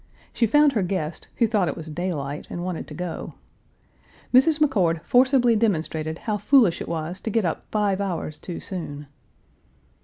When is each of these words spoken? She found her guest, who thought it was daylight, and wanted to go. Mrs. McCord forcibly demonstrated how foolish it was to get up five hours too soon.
She 0.33 0.47
found 0.47 0.71
her 0.73 0.81
guest, 0.81 1.27
who 1.35 1.45
thought 1.45 1.67
it 1.67 1.77
was 1.77 1.85
daylight, 1.91 2.47
and 2.49 2.63
wanted 2.65 2.87
to 2.87 2.95
go. 2.95 3.35
Mrs. 4.33 4.57
McCord 4.59 4.99
forcibly 5.03 5.55
demonstrated 5.55 6.17
how 6.17 6.37
foolish 6.39 6.81
it 6.81 6.89
was 6.89 7.19
to 7.19 7.29
get 7.29 7.45
up 7.45 7.67
five 7.69 8.01
hours 8.01 8.39
too 8.39 8.59
soon. 8.59 9.05